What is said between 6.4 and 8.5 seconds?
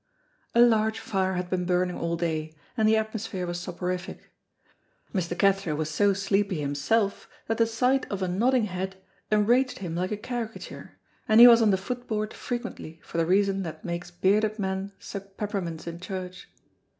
himself that the sight of a